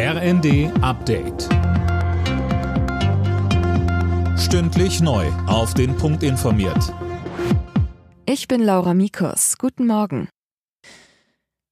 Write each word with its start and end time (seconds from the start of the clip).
RND 0.00 0.70
Update. 0.80 1.48
Stündlich 4.38 5.00
neu. 5.00 5.26
Auf 5.48 5.74
den 5.74 5.96
Punkt 5.96 6.22
informiert. 6.22 6.94
Ich 8.24 8.46
bin 8.46 8.62
Laura 8.62 8.94
Mikus. 8.94 9.58
Guten 9.58 9.88
Morgen. 9.88 10.28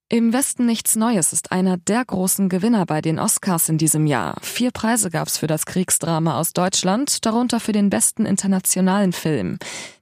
Im 0.08 0.32
Westen 0.32 0.66
nichts 0.66 0.96
Neues 0.96 1.32
ist 1.32 1.52
einer 1.52 1.76
der 1.76 2.04
großen 2.04 2.48
Gewinner 2.48 2.84
bei 2.84 3.00
den 3.00 3.20
Oscars 3.20 3.68
in 3.68 3.78
diesem 3.78 4.06
Jahr. 4.08 4.36
Vier 4.40 4.72
Preise 4.72 5.10
gab's 5.10 5.38
für 5.38 5.46
das 5.46 5.64
Kriegsdrama 5.64 6.38
aus 6.40 6.52
Deutschland, 6.52 7.24
darunter 7.26 7.60
für 7.60 7.72
den 7.72 7.90
besten 7.90 8.26
internationalen 8.26 9.12
Film. 9.12 9.58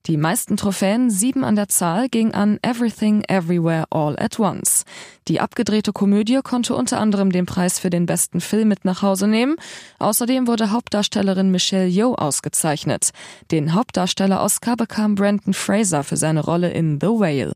Die 0.06 0.16
meisten 0.16 0.56
Trophäen, 0.56 1.11
sieben 1.11 1.45
an 1.45 1.56
der 1.56 1.68
Zahl, 1.68 2.09
ging 2.09 2.32
an 2.32 2.59
Everything 2.62 3.22
Everywhere 3.29 3.84
All 3.91 4.18
at 4.18 4.38
Once. 4.38 4.84
Die 5.29 5.41
abgedrehte 5.41 5.93
Komödie 5.93 6.41
konnte 6.43 6.75
unter 6.75 7.00
anderem 7.00 7.32
den 7.32 7.46
Preis 7.46 7.79
für 7.79 7.91
den 7.91 8.06
besten 8.06 8.41
Film 8.41 8.68
mit 8.68 8.84
nach 8.84 9.02
Hause 9.02 9.27
nehmen. 9.27 9.56
Außerdem 9.98 10.47
wurde 10.47 10.70
Hauptdarstellerin 10.70 11.50
Michelle 11.50 11.87
Yeoh 11.88 12.14
ausgezeichnet. 12.14 13.10
Den 13.50 13.74
Hauptdarsteller-Oscar 13.74 14.77
bekam 14.77 15.14
Brandon 15.14 15.55
Fraser 15.55 16.05
für 16.05 16.16
seine 16.16 16.45
Rolle 16.45 16.70
in 16.70 16.98
The 17.00 17.06
Whale. 17.06 17.52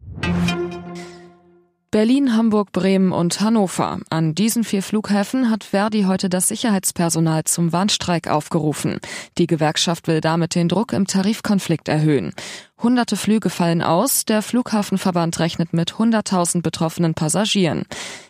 Berlin, 1.91 2.37
Hamburg, 2.37 2.73
Bremen 2.73 3.13
und 3.13 3.41
Hannover. 3.41 3.99
An 4.11 4.35
diesen 4.35 4.63
vier 4.63 4.83
Flughäfen 4.83 5.49
hat 5.49 5.65
Verdi 5.65 6.03
heute 6.03 6.29
das 6.29 6.49
Sicherheitspersonal 6.49 7.45
zum 7.45 7.73
Warnstreik 7.73 8.29
aufgerufen. 8.29 8.99
Die 9.39 9.47
Gewerkschaft 9.47 10.07
will 10.07 10.21
damit 10.21 10.55
den 10.55 10.69
Druck 10.69 10.93
im 10.93 11.07
Tarifkonflikt 11.07 11.89
erhöhen. 11.89 12.35
Hunderte 12.83 13.17
Flüge 13.17 13.49
fallen 13.49 13.81
aus. 13.81 14.27
Der 14.27 14.43
Flughafenverband 14.43 15.39
rechnet 15.39 15.73
mit 15.73 15.95
100.000 15.95 16.61
betroffenen 16.61 17.15
Passagieren. 17.15 17.85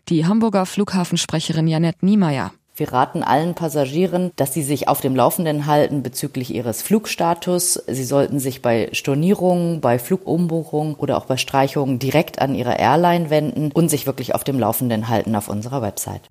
Die 0.08 0.24
Hamburger 0.24 0.64
Flughafensprecherin 0.64 1.66
Janette 1.66 2.06
Niemeyer. 2.06 2.52
Wir 2.78 2.92
raten 2.92 3.24
allen 3.24 3.54
Passagieren, 3.54 4.30
dass 4.36 4.54
sie 4.54 4.62
sich 4.62 4.86
auf 4.86 5.00
dem 5.00 5.16
Laufenden 5.16 5.66
halten 5.66 6.04
bezüglich 6.04 6.54
ihres 6.54 6.80
Flugstatus. 6.80 7.82
Sie 7.88 8.04
sollten 8.04 8.38
sich 8.38 8.62
bei 8.62 8.88
Stornierungen, 8.92 9.80
bei 9.80 9.98
Flugumbuchungen 9.98 10.94
oder 10.94 11.18
auch 11.18 11.24
bei 11.24 11.36
Streichungen 11.36 11.98
direkt 11.98 12.40
an 12.40 12.54
ihre 12.54 12.78
Airline 12.78 13.30
wenden 13.30 13.72
und 13.72 13.88
sich 13.88 14.06
wirklich 14.06 14.36
auf 14.36 14.44
dem 14.44 14.60
Laufenden 14.60 15.08
halten 15.08 15.34
auf 15.34 15.48
unserer 15.48 15.82
Website. 15.82 16.22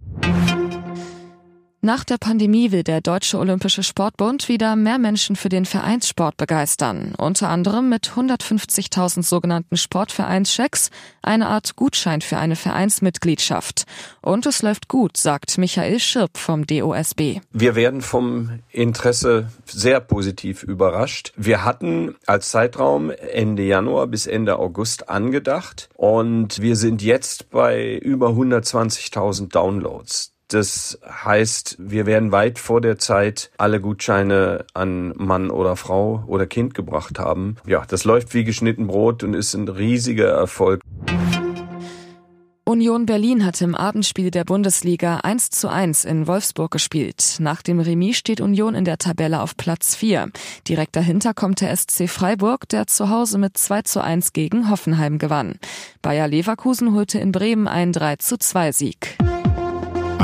Nach 1.87 2.03
der 2.03 2.17
Pandemie 2.17 2.73
will 2.73 2.83
der 2.83 2.99
Deutsche 2.99 3.39
Olympische 3.39 3.81
Sportbund 3.81 4.49
wieder 4.49 4.75
mehr 4.75 4.97
Menschen 4.97 5.37
für 5.37 5.47
den 5.47 5.63
Vereinssport 5.63 6.35
begeistern. 6.35 7.13
Unter 7.17 7.47
anderem 7.47 7.87
mit 7.87 8.09
150.000 8.09 9.23
sogenannten 9.23 9.77
Sportvereinschecks, 9.77 10.89
eine 11.21 11.47
Art 11.47 11.77
Gutschein 11.77 12.19
für 12.19 12.35
eine 12.35 12.57
Vereinsmitgliedschaft. 12.57 13.85
Und 14.21 14.45
es 14.45 14.63
läuft 14.63 14.89
gut, 14.89 15.15
sagt 15.15 15.57
Michael 15.57 16.01
Schirp 16.01 16.37
vom 16.37 16.67
DOSB. 16.67 17.39
Wir 17.53 17.75
werden 17.75 18.01
vom 18.01 18.59
Interesse 18.69 19.47
sehr 19.65 20.01
positiv 20.01 20.63
überrascht. 20.63 21.31
Wir 21.37 21.63
hatten 21.63 22.15
als 22.25 22.49
Zeitraum 22.49 23.11
Ende 23.11 23.63
Januar 23.63 24.07
bis 24.07 24.27
Ende 24.27 24.59
August 24.59 25.07
angedacht 25.07 25.87
und 25.95 26.61
wir 26.61 26.75
sind 26.75 27.01
jetzt 27.01 27.49
bei 27.49 27.95
über 27.95 28.31
120.000 28.31 29.47
Downloads. 29.53 30.33
Das 30.47 30.97
heißt, 31.05 31.75
wir 31.79 32.05
werden 32.05 32.31
weit 32.31 32.57
vor 32.57 32.79
der 32.79 32.97
Zeit 32.97 33.51
alle 33.57 33.81
Gutscheine 33.81 34.65
an 34.73 35.13
Mann 35.17 35.49
oder 35.49 35.75
Frau 35.75 36.23
oder 36.27 36.45
Kind 36.45 36.73
gebracht 36.73 37.19
haben. 37.19 37.57
Ja, 37.65 37.83
das 37.85 38.05
läuft 38.05 38.33
wie 38.33 38.45
geschnitten 38.45 38.87
Brot 38.87 39.23
und 39.23 39.33
ist 39.33 39.53
ein 39.53 39.67
riesiger 39.67 40.29
Erfolg. 40.29 40.81
Union 42.63 43.05
Berlin 43.05 43.45
hat 43.45 43.61
im 43.61 43.75
Abendspiel 43.75 44.29
der 44.29 44.43
Bundesliga 44.43 45.19
1 45.23 45.51
zu 45.51 45.69
1 45.69 46.03
in 46.03 46.27
Wolfsburg 46.27 46.69
gespielt. 46.69 47.37
Nach 47.39 47.61
dem 47.61 47.79
Remis 47.79 48.17
steht 48.17 48.41
Union 48.41 48.75
in 48.75 48.83
der 48.83 48.97
Tabelle 48.97 49.41
auf 49.41 49.55
Platz 49.55 49.95
4. 49.95 50.31
Direkt 50.67 50.97
dahinter 50.97 51.33
kommt 51.33 51.61
der 51.61 51.73
SC 51.73 52.09
Freiburg, 52.09 52.67
der 52.67 52.85
zu 52.87 53.09
Hause 53.09 53.37
mit 53.37 53.57
2 53.57 53.83
zu 53.83 54.03
1 54.03 54.33
gegen 54.33 54.69
Hoffenheim 54.69 55.17
gewann. 55.17 55.59
Bayer 56.01 56.27
Leverkusen 56.27 56.93
holte 56.93 57.19
in 57.19 57.31
Bremen 57.31 57.69
einen 57.69 57.93
3 57.93 58.17
zu 58.17 58.37
2 58.37 58.73
Sieg. 58.73 59.17